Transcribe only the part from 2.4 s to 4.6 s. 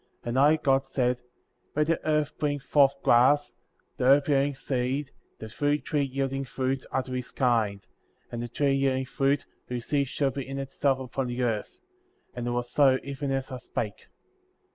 forth grass, the herb yielding